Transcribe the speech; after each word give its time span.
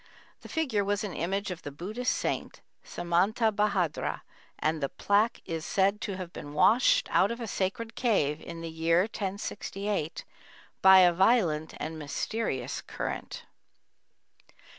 The 0.41 0.49
figure 0.49 0.83
was 0.83 1.03
an 1.03 1.13
image 1.13 1.51
of 1.51 1.61
the 1.61 1.69
Buddhist 1.69 2.17
saint, 2.17 2.61
Samantabahadra, 2.83 4.23
and 4.57 4.81
the 4.81 4.89
plaque 4.89 5.41
is 5.45 5.63
said 5.63 6.01
to 6.01 6.17
have 6.17 6.33
been 6.33 6.55
washed 6.55 7.07
out 7.11 7.29
of 7.29 7.39
a 7.39 7.45
sacred 7.45 7.93
cave 7.93 8.41
in 8.41 8.61
the 8.61 8.71
year 8.71 9.01
1068, 9.01 10.25
by 10.81 11.01
a 11.01 11.13
violent 11.13 11.75
and 11.77 11.99
mysterious 11.99 12.81
current. 12.81 13.45